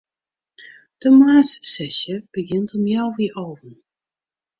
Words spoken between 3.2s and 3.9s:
alven.